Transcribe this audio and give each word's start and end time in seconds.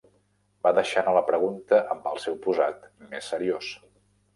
Va 0.67 0.71
deixar 0.77 1.03
anar 1.03 1.13
la 1.19 1.23
pregunta 1.29 1.83
amb 1.97 2.11
el 2.15 2.21
seu 2.27 2.41
posat 2.49 2.93
més 3.15 3.35
seriós. 3.35 3.75